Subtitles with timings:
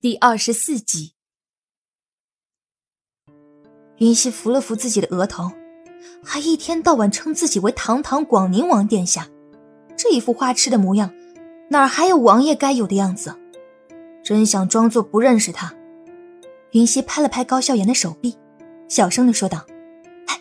[0.00, 1.14] 第二十四集，
[3.96, 5.50] 云溪扶了扶自己的额头，
[6.22, 9.28] 还一天到晚称自己为堂堂广宁王殿下，
[9.96, 11.12] 这一副花痴的模样，
[11.70, 13.36] 哪还有王爷该有的样子？
[14.22, 15.74] 真想装作不认识他。
[16.70, 18.38] 云溪拍了拍高笑颜的手臂，
[18.88, 19.66] 小声的说道
[20.28, 20.40] ：“哎，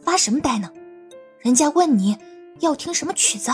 [0.00, 0.72] 发什么呆呢？
[1.40, 2.16] 人家问你
[2.60, 3.52] 要听什么曲子。”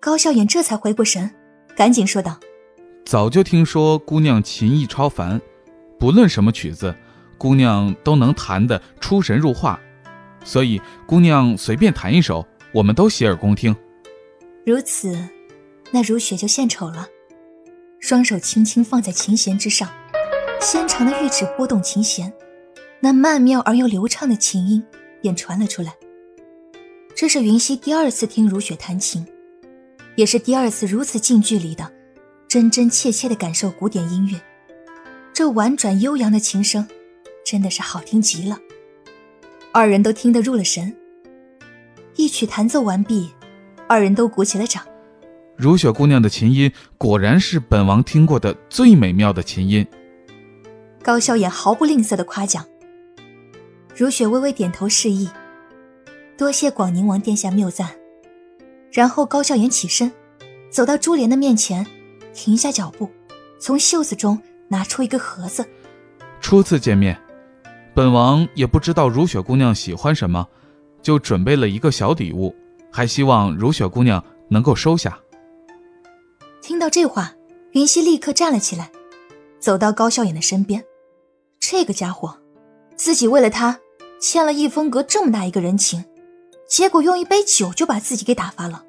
[0.00, 1.30] 高笑颜这才回过神，
[1.76, 2.40] 赶紧说道。
[3.04, 5.40] 早就听说姑娘琴艺超凡，
[5.98, 6.94] 不论什么曲子，
[7.36, 9.80] 姑娘都能弹得出神入化，
[10.44, 13.74] 所以姑娘随便弹一首，我们都洗耳恭听。
[14.64, 15.16] 如此，
[15.90, 17.08] 那如雪就献丑了，
[17.98, 19.88] 双手轻轻放在琴弦之上，
[20.60, 22.32] 纤长的玉指拨动琴弦，
[23.00, 24.84] 那曼妙而又流畅的琴音
[25.20, 25.94] 便传了出来。
[27.16, 29.26] 这是云溪第二次听如雪弹琴，
[30.14, 31.90] 也是第二次如此近距离的。
[32.50, 34.36] 真真切切的感受古典音乐，
[35.32, 36.84] 这婉转悠扬的琴声，
[37.46, 38.58] 真的是好听极了。
[39.70, 40.92] 二人都听得入了神。
[42.16, 43.30] 一曲弹奏完毕，
[43.86, 44.84] 二人都鼓起了掌。
[45.56, 49.86] 如雪姑娘的琴音果然是本王听过的最美妙的琴音。
[51.04, 52.66] 高笑颜毫不吝啬的夸奖。
[53.94, 55.30] 如雪微微点头示意，
[56.36, 57.90] 多谢广宁王殿下谬赞。
[58.90, 60.10] 然后高笑颜起身，
[60.68, 61.86] 走到珠帘的面前。
[62.32, 63.10] 停下脚步，
[63.58, 65.66] 从袖子中拿出一个盒子。
[66.40, 67.20] 初次见面，
[67.94, 70.46] 本王也不知道如雪姑娘喜欢什么，
[71.02, 72.54] 就准备了一个小礼物，
[72.90, 75.18] 还希望如雪姑娘能够收下。
[76.62, 77.34] 听到这话，
[77.72, 78.90] 云溪立刻站了起来，
[79.58, 80.84] 走到高笑颜的身边。
[81.58, 82.38] 这个家伙，
[82.96, 83.78] 自己为了他
[84.20, 86.04] 欠了易风阁这么大一个人情，
[86.68, 88.84] 结果用一杯酒就把自己给打发了。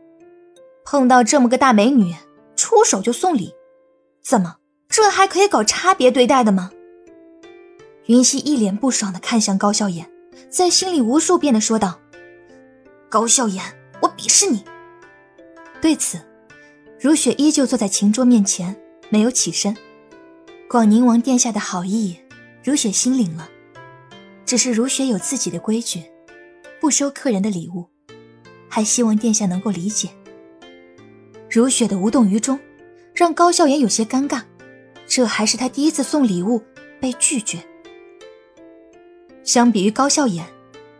[0.85, 2.15] 碰到这么个大美女。
[2.61, 3.55] 出手就送礼，
[4.21, 6.69] 怎么这还可以搞差别对待的吗？
[8.05, 10.07] 云溪一脸不爽的看向高笑颜，
[10.47, 11.99] 在心里无数遍的说道
[13.09, 13.65] ：“高笑颜，
[13.99, 14.63] 我鄙视你。”
[15.81, 16.19] 对此，
[16.99, 18.79] 如雪依旧坐在琴桌面前，
[19.09, 19.75] 没有起身。
[20.69, 22.15] 广宁王殿下的好意，
[22.63, 23.49] 如雪心领了，
[24.45, 26.03] 只是如雪有自己的规矩，
[26.79, 27.87] 不收客人的礼物，
[28.69, 30.09] 还希望殿下能够理解。
[31.51, 32.57] 如雪的无动于衷，
[33.13, 34.41] 让高笑颜有些尴尬。
[35.05, 36.63] 这还是他第一次送礼物
[37.01, 37.59] 被拒绝。
[39.43, 40.45] 相比于高笑颜，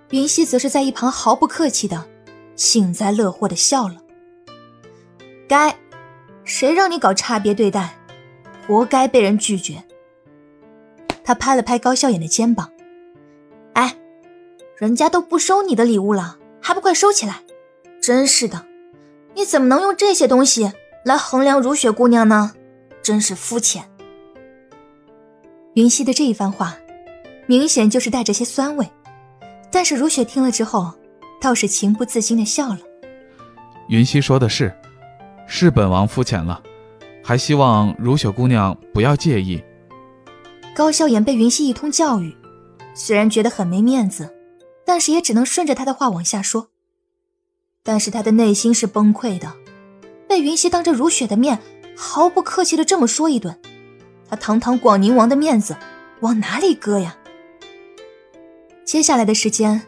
[0.09, 2.05] 云溪则是在一旁毫不客气的
[2.57, 3.95] 幸灾乐祸的笑了。
[5.47, 5.73] 该，
[6.43, 7.97] 谁让你搞差别对待，
[8.67, 9.81] 活该被人拒绝。
[11.23, 12.69] 他拍了拍高笑颜的肩膀
[13.71, 13.95] ：“哎，
[14.75, 17.41] 人家都不收你的礼物了，还不快收起来！
[18.01, 18.65] 真是的。”
[19.41, 20.71] 你怎么能用这些东西
[21.03, 22.53] 来衡量如雪姑娘呢？
[23.01, 23.83] 真是肤浅。
[25.73, 26.77] 云溪的这一番话，
[27.47, 28.87] 明显就是带着些酸味，
[29.71, 30.93] 但是如雪听了之后，
[31.41, 32.77] 倒是情不自禁的笑了。
[33.87, 34.71] 云溪说的是，
[35.47, 36.61] 是本王肤浅了，
[37.23, 39.59] 还希望如雪姑娘不要介意。
[40.75, 42.31] 高笑颜被云溪一通教育，
[42.93, 44.31] 虽然觉得很没面子，
[44.85, 46.67] 但是也只能顺着他的话往下说。
[47.83, 49.53] 但是他的内心是崩溃的，
[50.27, 51.59] 被云溪当着如雪的面
[51.95, 53.57] 毫不客气的这么说一顿，
[54.29, 55.75] 他堂堂广宁王的面子
[56.19, 57.17] 往哪里搁呀？
[58.85, 59.81] 接下来的时间，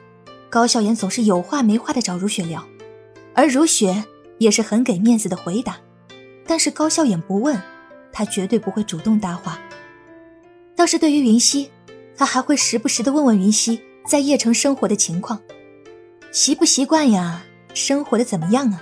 [0.49, 2.65] 高笑颜总是有话没话的找如雪聊，
[3.33, 4.03] 而如雪
[4.39, 5.77] 也是很给面子的回答。
[6.45, 7.61] 但是高笑颜不问，
[8.11, 9.59] 他绝对不会主动搭话。
[10.75, 11.69] 倒是对于云溪，
[12.17, 15.39] 他还会时不时的问问云溪在邺城生活的情况，
[16.31, 17.43] 习不习惯呀？
[17.73, 18.81] 生活的怎么样啊？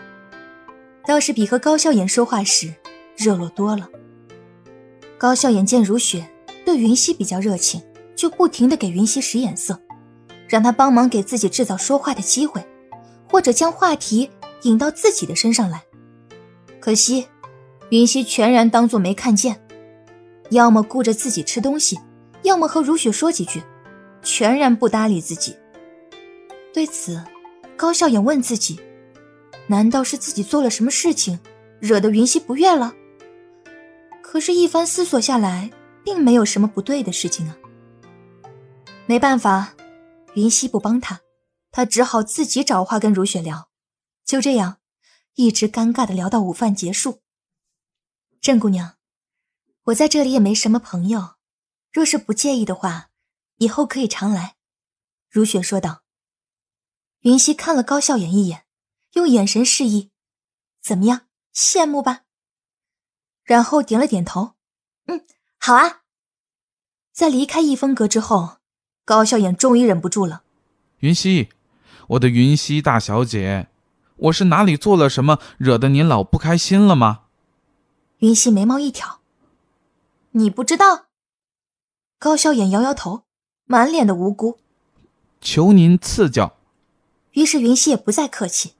[1.06, 2.74] 倒是比和高笑颜说话时
[3.16, 3.90] 热络多了。
[5.18, 6.28] 高笑颜见如雪
[6.66, 7.82] 对云溪比较热情，
[8.16, 9.80] 就不停的给云溪使眼色，
[10.48, 12.64] 让他帮忙给自己制造说话的机会，
[13.30, 14.30] 或者将话题
[14.64, 15.84] 引到自己的身上来。
[16.80, 17.28] 可惜，
[17.90, 19.60] 云溪全然当作没看见，
[20.50, 22.00] 要么顾着自己吃东西，
[22.44, 23.64] 要么和如雪说几句，
[24.22, 25.56] 全然不搭理自己。
[26.74, 27.20] 对此。
[27.78, 28.80] 高笑颜问自己
[29.72, 31.40] ：“难道是自己做了什么事情，
[31.80, 32.94] 惹得云溪不悦了？”
[34.22, 35.72] 可是，一番思索下来，
[36.04, 37.58] 并没有什么不对的事情啊。
[39.06, 39.74] 没办法，
[40.36, 41.22] 云溪不帮他，
[41.72, 43.70] 他只好自己找话跟如雪聊。
[44.26, 44.80] 就这样，
[45.36, 47.22] 一直尴尬的聊到午饭结束。
[48.42, 48.98] 郑姑娘，
[49.86, 51.36] 我在这里也没什么朋友，
[51.94, 53.10] 若是不介意的话，
[53.58, 54.56] 以后可以常来。”
[55.32, 56.04] 如雪说道。
[57.22, 58.64] 云溪看了高笑颜一眼，
[59.14, 60.10] 用眼神示意
[60.82, 61.22] ：“怎么样，
[61.54, 62.22] 羡慕吧？”
[63.44, 64.54] 然后点了点头
[65.08, 65.26] ：“嗯，
[65.58, 66.02] 好啊。
[67.12, 68.58] 在离开逸风阁之后，
[69.04, 70.44] 高笑眼终于忍不住了。
[71.00, 71.50] 云溪，
[72.10, 73.68] 我的云溪大小姐，
[74.16, 77.26] 我是哪里做了什么，惹得您老不开心了吗？
[78.20, 79.20] 云溪眉毛一挑，
[80.32, 81.08] 你不知道？
[82.18, 83.24] 高笑眼摇摇头，
[83.66, 84.60] 满脸的无辜。
[85.42, 86.56] 求您赐教。
[87.32, 88.76] 于是云溪也不再客气。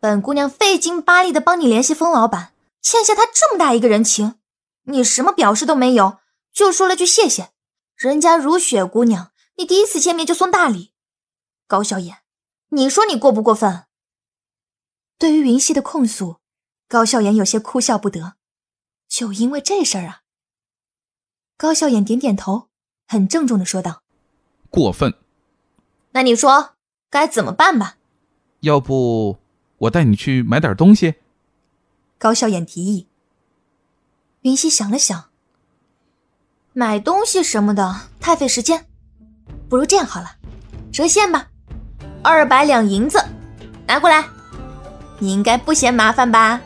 [0.00, 4.38] 本姑娘费劲巴力的帮你联系风老板，欠下他这么大一个人情，
[4.84, 6.18] 你什么表示都没有，
[6.52, 7.50] 就说了句谢谢。
[7.96, 10.92] 人家如雪姑娘，你第一次见面就送大礼，
[11.66, 12.18] 高笑颜，
[12.68, 13.86] 你说你过不过分？
[15.18, 16.36] 对于云溪的控诉，
[16.86, 18.34] 高笑颜有些哭笑不得。
[19.08, 20.20] 就因为这事儿啊？
[21.56, 22.68] 高笑颜点点头，
[23.08, 24.02] 很郑重的说道
[24.70, 25.14] ：“过分。
[26.12, 26.76] 那你说
[27.10, 27.96] 该怎么办吧？
[28.60, 29.38] 要不……”
[29.78, 31.14] 我带你去买点东西。
[32.18, 33.06] 高笑眼提议。
[34.42, 35.24] 云溪想了想，
[36.72, 38.86] 买东西什么的太费时间，
[39.68, 40.36] 不如这样好了，
[40.92, 41.48] 折现吧，
[42.22, 43.22] 二百两银子，
[43.86, 44.24] 拿过来。
[45.18, 46.60] 你应该不嫌麻烦吧？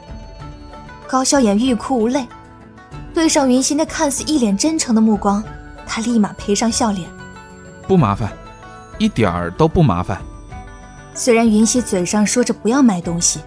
[1.08, 2.26] 高笑眼欲哭无泪，
[3.14, 5.42] 对上云溪那看似一脸真诚的目光，
[5.86, 7.10] 他立马赔上笑脸。
[7.88, 8.32] 不麻烦，
[8.98, 10.20] 一点儿都不麻烦。
[11.14, 13.40] 虽然云溪嘴上说着不要买东西，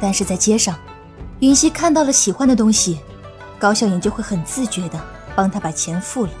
[0.00, 0.76] 但是在街上，
[1.40, 2.98] 云溪看到了喜欢的东西，
[3.58, 5.00] 高笑颜就会很自觉的
[5.34, 6.32] 帮他把钱付了。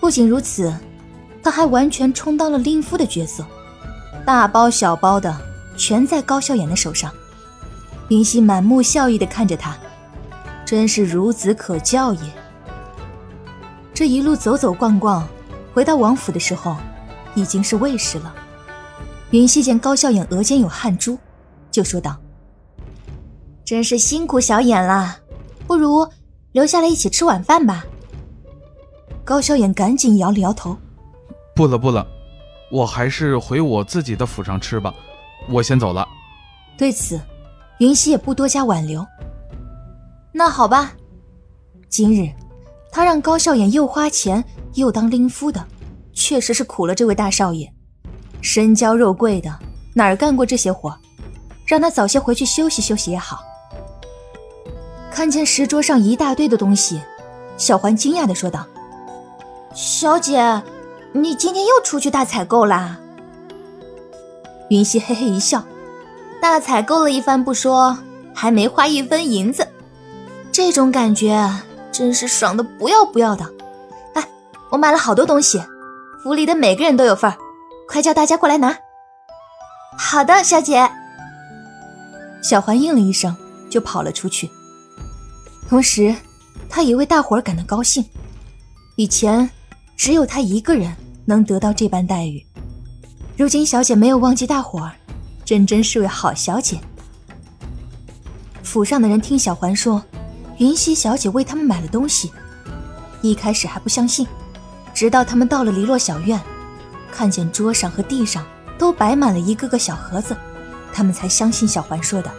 [0.00, 0.74] 不仅如此，
[1.42, 3.44] 他还完全充当了令夫的角色，
[4.24, 5.36] 大包小包的
[5.76, 7.12] 全在高笑颜的手上。
[8.08, 9.76] 云溪满目笑意的看着他，
[10.64, 12.20] 真是孺子可教也。
[13.92, 15.28] 这一路走走逛逛，
[15.74, 16.76] 回到王府的时候，
[17.34, 18.34] 已经是未时了。
[19.30, 21.16] 云溪见高笑眼额间有汗珠，
[21.70, 22.16] 就说道
[23.64, 25.16] ：“真是辛苦小眼了，
[25.66, 26.06] 不如
[26.52, 27.84] 留下来一起吃晚饭吧。”
[29.24, 30.76] 高笑眼赶紧摇了摇头
[31.54, 32.04] ：“不了不了，
[32.72, 34.92] 我还是回我自己的府上吃吧，
[35.48, 36.06] 我先走了。”
[36.76, 37.20] 对此，
[37.78, 39.06] 云溪也不多加挽留。
[40.32, 40.92] 那好吧，
[41.88, 42.28] 今日
[42.90, 44.42] 他让高笑眼又花钱
[44.74, 45.64] 又当拎夫的，
[46.12, 47.72] 确实是苦了这位大少爷。
[48.40, 49.50] 身娇肉贵的，
[49.94, 50.96] 哪儿干过这些活？
[51.66, 53.40] 让他早些回去休息休息也好。
[55.10, 57.00] 看见石桌上一大堆的东西，
[57.56, 58.66] 小环惊讶的说道
[59.74, 60.62] ：“小姐，
[61.12, 62.98] 你今天又出去大采购啦？”
[64.70, 65.62] 云溪嘿嘿一笑
[66.40, 67.98] ：“大采购了一番不说，
[68.34, 69.66] 还没花一分银子，
[70.50, 71.48] 这种感觉
[71.92, 73.44] 真是爽的不要不要的。
[74.14, 74.28] 哎，
[74.70, 75.62] 我买了好多东西，
[76.22, 77.36] 府里的每个人都有份儿。”
[77.90, 78.78] 快叫大家过来拿！
[79.98, 80.88] 好的，小姐。
[82.40, 83.36] 小环应了一声，
[83.68, 84.48] 就跑了出去。
[85.68, 86.14] 同时，
[86.68, 88.04] 他也为大伙儿感到高兴。
[88.94, 89.50] 以前
[89.96, 90.94] 只有他一个人
[91.24, 92.46] 能得到这般待遇，
[93.36, 94.92] 如今小姐没有忘记大伙儿，
[95.44, 96.78] 真真是位好小姐。
[98.62, 100.00] 府上的人听小环说，
[100.58, 102.30] 云溪小姐为他们买了东西，
[103.20, 104.28] 一开始还不相信，
[104.94, 106.40] 直到他们到了篱落小院。
[107.12, 108.44] 看见桌上和地上
[108.78, 110.36] 都摆满了一个个小盒子，
[110.92, 112.30] 他们才相信小环说的。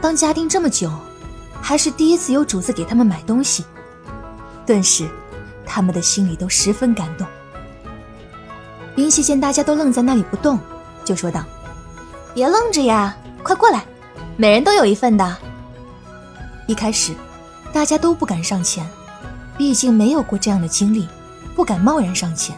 [0.00, 0.90] 当家丁这么久，
[1.60, 3.64] 还是第一次有主子给他们买东西，
[4.66, 5.08] 顿时，
[5.64, 7.26] 他们的心里都十分感动。
[8.96, 10.58] 云溪见大家都愣在那里不动，
[11.04, 11.44] 就说道
[12.32, 13.84] ：“别愣着呀，快过来，
[14.36, 15.36] 每人都有一份的。”
[16.68, 17.12] 一开始，
[17.72, 18.88] 大家都不敢上前，
[19.56, 21.08] 毕竟没有过这样的经历，
[21.54, 22.56] 不敢贸然上前。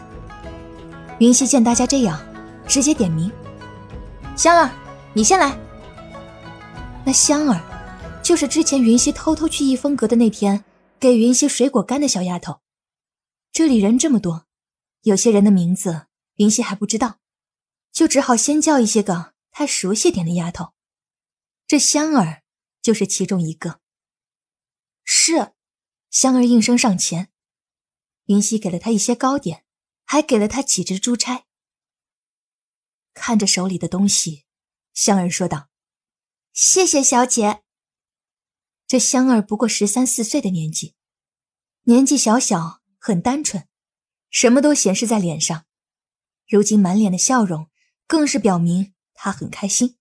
[1.19, 2.19] 云溪见大家这样，
[2.67, 3.31] 直接点名
[4.37, 4.71] ：“香儿，
[5.13, 5.57] 你先来。”
[7.03, 10.63] 那香儿，就是之前云溪偷偷去逸风阁的那天
[10.99, 12.59] 给云溪水果干的小丫头。
[13.51, 14.45] 这里人这么多，
[15.01, 16.05] 有些人的名字
[16.35, 17.17] 云溪还不知道，
[17.91, 20.73] 就只好先叫一些个她熟悉点的丫头。
[21.65, 22.43] 这香儿
[22.81, 23.79] 就是其中一个。
[25.03, 25.53] 是，
[26.11, 27.29] 香儿应声上前，
[28.25, 29.63] 云溪给了她一些糕点。
[30.09, 31.45] 还给了他几只珠钗。
[33.13, 34.45] 看着手里的东西，
[34.93, 35.69] 香儿说道
[36.53, 37.63] ：“谢谢小姐。”
[38.87, 40.95] 这香儿不过十三四岁的年纪，
[41.83, 43.67] 年纪小小，很单纯，
[44.29, 45.65] 什么都显示在脸上。
[46.47, 47.69] 如今满脸的笑容，
[48.07, 49.97] 更是表明她很开心。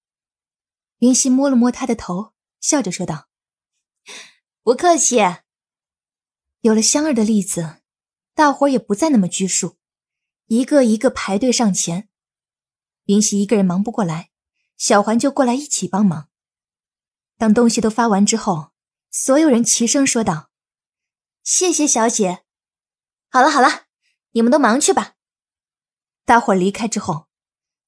[0.98, 3.28] 云溪摸了摸她的头，笑着说道
[4.62, 5.16] ：“不客气。”
[6.62, 7.82] 有了香儿的例子，
[8.34, 9.78] 大伙儿也不再那么拘束。
[10.46, 12.08] 一个一个排队上前，
[13.06, 14.30] 云溪一个人忙不过来，
[14.76, 16.28] 小环就过来一起帮忙。
[17.36, 18.72] 当东西都发完之后，
[19.10, 20.50] 所有人齐声说道
[21.42, 22.44] ：“谢谢小姐。
[23.28, 23.86] 好了好了，
[24.30, 25.16] 你们都忙去吧。
[26.24, 27.28] 大伙离开之后，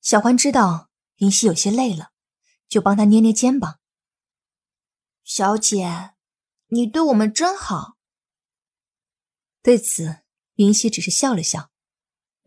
[0.00, 2.10] 小环知道云溪有些累了，
[2.68, 3.78] 就帮她捏捏肩膀。
[5.22, 6.14] 小姐，
[6.68, 7.96] 你对我们真好。
[9.62, 10.22] 对此，
[10.54, 11.67] 云溪只是笑了笑，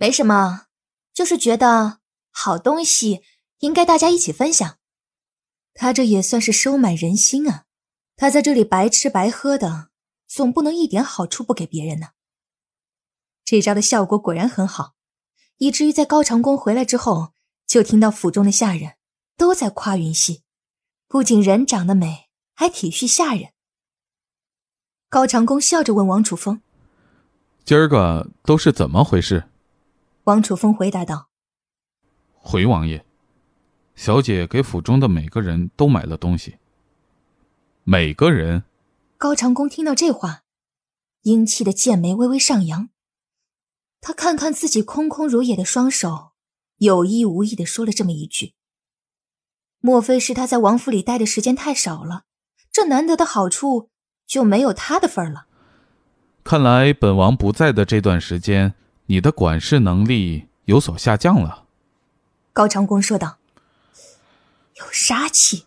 [0.01, 0.65] 没什么，
[1.13, 1.99] 就是觉得
[2.31, 3.21] 好东西
[3.59, 4.79] 应该大家一起分享。
[5.75, 7.65] 他这也算是收买人心啊！
[8.15, 9.89] 他在这里白吃白喝的，
[10.27, 12.07] 总不能一点好处不给别人呢。
[13.45, 14.95] 这招的效果果然很好，
[15.57, 17.33] 以至于在高长恭回来之后，
[17.67, 18.93] 就听到府中的下人
[19.37, 20.41] 都在夸云溪，
[21.07, 23.51] 不仅人长得美，还体恤下人。
[25.09, 26.63] 高长恭笑着问王楚风
[27.63, 29.43] ：“今儿个都是怎么回事？”
[30.25, 31.29] 王楚风回答道
[32.33, 33.05] ：“回王爷。”
[33.95, 36.57] 小姐给府中的每个人都买了东西。
[37.83, 38.63] 每个人，
[39.17, 40.43] 高长恭听到这话，
[41.23, 42.89] 英气的剑眉微微上扬。
[43.99, 46.31] 他看看自己空空如也的双手，
[46.77, 48.53] 有意无意的说了这么一句
[49.81, 52.23] ：“莫非是他在王府里待的时间太少了，
[52.71, 53.89] 这难得的好处
[54.25, 55.47] 就没有他的份了？”
[56.43, 58.73] 看来本王不在的这段时间，
[59.11, 61.65] 你的管事能力有所下降了。”
[62.53, 63.39] 高长恭说道。
[64.75, 65.65] 有杀气，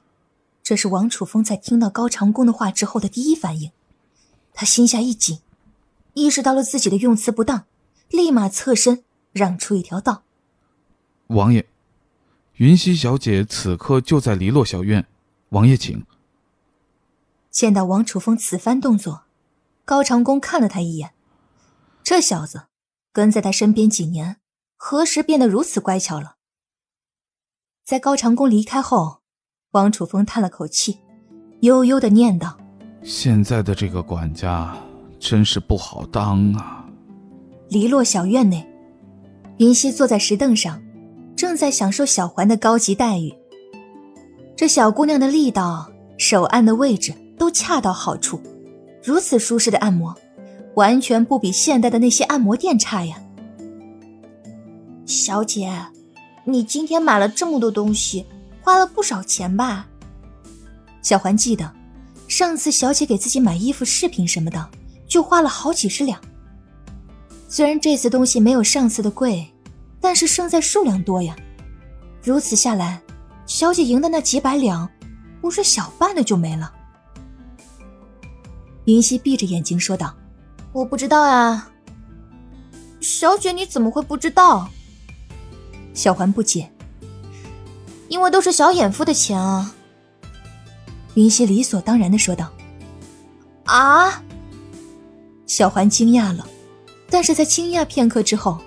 [0.63, 3.71] 这是王楚风在听到高长恭的话之后的第一反应。
[4.55, 5.41] 他心下一紧，
[6.15, 7.67] 意识到了自己的用词不当，
[8.09, 10.23] 立马侧身让出一条道
[11.29, 11.69] ：“王爷，
[12.55, 15.07] 云溪小姐此刻就在篱落小院，
[15.51, 16.05] 王爷请。”
[17.53, 19.25] 见到王楚风此番动作，
[19.85, 21.13] 高长恭看了他一眼，
[22.03, 22.65] 这小子
[23.15, 24.39] 跟在他身边几年，
[24.77, 26.35] 何时变得如此乖巧了？
[27.87, 29.21] 在高长恭离开后，
[29.71, 30.99] 王楚风叹了口气，
[31.61, 32.59] 悠悠的念道
[33.05, 34.77] ：“现在的这个管家
[35.21, 36.85] 真是不好当啊。”
[37.71, 38.69] 篱落小院内，
[39.59, 40.83] 云溪坐在石凳上，
[41.37, 43.33] 正在享受小环的高级待遇。
[44.57, 48.43] 这小姑娘的力道、手按的位置都恰到好处，
[49.05, 50.13] 如此舒适的按摩，
[50.75, 53.21] 完全不比现代的那些按摩店差呀。
[55.07, 55.71] 小姐。
[56.47, 58.27] 你今天买了这么多东西，
[58.61, 59.87] 花了不少钱吧？
[61.01, 61.73] 小环记得，
[62.29, 64.69] 上次小姐给自己买衣服、饰品什么的，
[65.09, 66.21] 就花了好几十两。
[67.49, 69.51] 虽然这次东西没有上次的贵，
[70.03, 71.35] 但是胜在数量多呀。
[72.23, 73.01] 如此下来，
[73.47, 74.87] 小姐赢的那几百两，
[75.41, 76.71] 不是小半的就没了。
[78.85, 80.15] 云溪闭着眼睛说道
[80.75, 81.69] ：“我不知道呀。”
[83.01, 84.69] 小雪，你怎么会不知道？
[85.95, 86.71] 小环不解，
[88.09, 89.73] 因为都是小眼夫的钱啊。
[91.15, 92.51] 云溪理所当然的说道
[93.67, 94.21] ：“啊！”
[95.47, 96.45] 小环惊讶了，
[97.09, 98.59] 但是在惊讶片刻之后，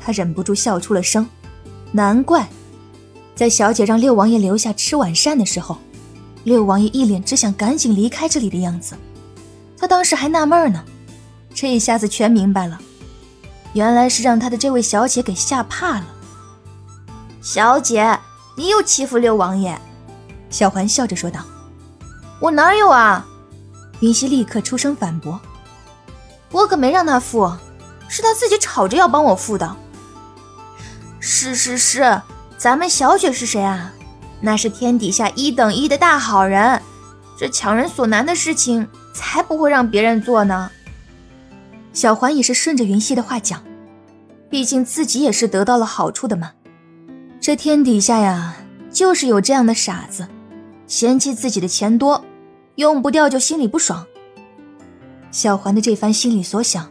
[0.00, 1.26] 他忍不住笑出了声。
[1.90, 2.46] 难怪，
[3.34, 5.78] 在小姐让六王爷留下吃晚膳的时候，
[6.44, 8.94] 六王爷一脸只想赶紧离开这里的样子。
[9.76, 10.84] 他当时还纳闷呢，
[11.56, 12.78] 这一下子全明白了，
[13.72, 16.04] 原来是让他的这位小姐给吓怕了。
[17.40, 18.20] 小姐，
[18.58, 19.80] 你又欺负六王爷！
[20.50, 21.40] 小环笑着说道
[22.40, 23.26] ：“我哪有啊？”
[24.00, 25.40] 云溪立刻出声反驳
[26.52, 27.50] ：“我可没让他付，
[28.06, 29.76] 是他自己吵着要帮我付的。”
[31.18, 32.20] 是是是，
[32.58, 33.94] 咱们小雪是谁啊？
[34.42, 36.82] 那是天底下一等一的大好人，
[37.38, 40.70] 这强人所难的事情才不会让别人做呢。
[41.96, 43.64] 小环也是顺着云溪的话讲，
[44.50, 46.52] 毕竟自己也是得到了好处的嘛。
[47.40, 48.54] 这天底下呀，
[48.92, 50.28] 就是有这样的傻子，
[50.86, 52.22] 嫌弃自己的钱多，
[52.74, 54.06] 用不掉就心里不爽。
[55.30, 56.86] 小环的这番心里所想，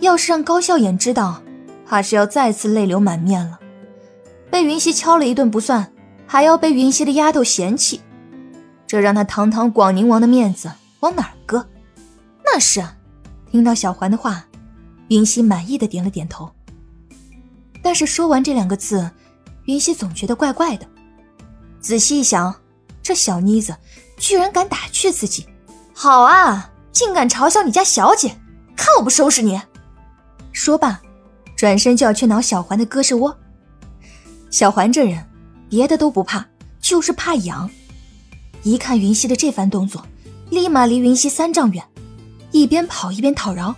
[0.00, 1.42] 要是让高笑颜知道，
[1.84, 3.60] 怕是要再次泪流满面了。
[4.50, 5.92] 被云溪敲了一顿不算，
[6.26, 8.00] 还要被云溪的丫头嫌弃，
[8.86, 10.70] 这让他堂堂广宁王的面子
[11.00, 11.66] 往哪搁？
[12.42, 12.82] 那是。
[13.50, 14.44] 听到小环的话，
[15.08, 16.50] 云溪满意的点了点头。
[17.82, 19.10] 但是说完这两个字。
[19.66, 20.86] 云溪总觉得怪怪的，
[21.80, 22.54] 仔细一想，
[23.02, 23.76] 这小妮子
[24.16, 25.44] 居然敢打趣自己，
[25.92, 28.38] 好啊，竟敢嘲笑你家小姐，
[28.76, 29.60] 看我不收拾你！
[30.52, 31.00] 说罢，
[31.56, 33.36] 转身就要去挠小环的胳肢窝。
[34.52, 35.28] 小环这人，
[35.68, 36.46] 别的都不怕，
[36.80, 37.68] 就是怕痒。
[38.62, 40.06] 一看云溪的这番动作，
[40.50, 41.84] 立马离云溪三丈远，
[42.60, 43.74] 一边跑一边讨饶：“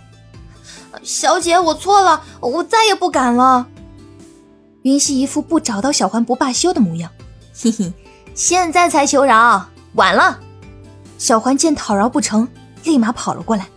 [1.03, 3.67] 小姐，我错了，我再也不敢了。”
[4.83, 7.11] 云溪一副不找到小环不罢休的模样，
[7.53, 7.91] 嘿嘿，
[8.33, 10.39] 现在才求饶，晚了。
[11.17, 12.47] 小环见讨饶不成，
[12.85, 13.67] 立马跑了过来。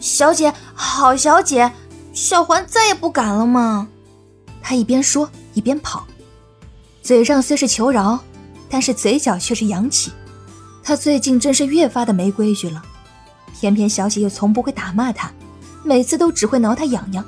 [0.00, 1.70] 小姐，好小姐，
[2.12, 3.86] 小环再也不敢了吗？
[4.60, 6.04] 他一边说一边跑，
[7.02, 8.18] 嘴上虽是求饶，
[8.68, 10.10] 但是嘴角却是扬起。
[10.82, 12.82] 他最近真是越发的没规矩了，
[13.60, 15.30] 偏偏小姐又从不会打骂他，
[15.84, 17.22] 每次都只会挠他痒痒。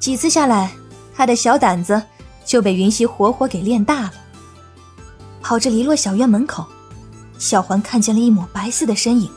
[0.00, 0.72] 几次下来，
[1.14, 2.02] 他的小胆子
[2.44, 4.12] 就被云溪活活给练大了。
[5.40, 6.66] 跑着离落小院门口，
[7.38, 9.30] 小环看见了一抹白色的身影，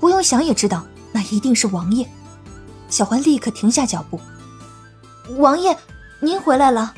[0.00, 0.82] 不用想也知道。
[1.12, 2.08] 那一定是王爷，
[2.88, 4.18] 小环立刻停下脚步。
[5.36, 5.76] 王爷，
[6.20, 6.94] 您回来了。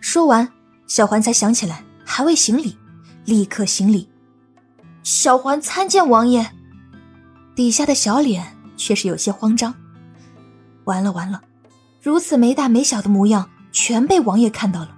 [0.00, 0.52] 说完，
[0.86, 2.76] 小环才想起来还未行礼，
[3.24, 4.08] 立刻行礼。
[5.02, 6.57] 小环参见王爷。
[7.58, 9.74] 底下的小脸却是有些慌张。
[10.84, 11.42] 完了完了，
[12.00, 14.96] 如此没大没小的模样全被王爷看到了，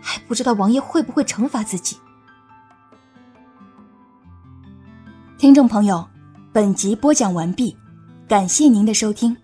[0.00, 1.98] 还不知道王爷会不会惩罚自己。
[5.36, 6.08] 听众朋友。
[6.54, 7.76] 本集播讲完毕，
[8.26, 9.36] 感谢您的收听。